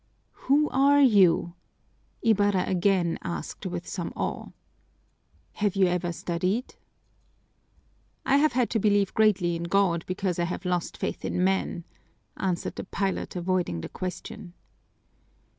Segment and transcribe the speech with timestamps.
[0.47, 1.53] "Who are you?"
[2.23, 4.47] Ibarra again asked with some awe.
[5.53, 6.73] "Have you ever studied?"
[8.25, 11.83] "I have had to believe greatly in God, because I have lost faith in men,"
[12.35, 14.55] answered the pilot, avoiding the question.